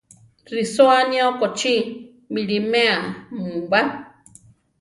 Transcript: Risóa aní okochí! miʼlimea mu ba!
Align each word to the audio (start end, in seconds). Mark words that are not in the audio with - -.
Risóa 0.55 0.95
aní 1.01 1.17
okochí! 1.29 1.75
miʼlimea 2.33 2.97
mu 3.39 3.55
ba! 3.69 3.81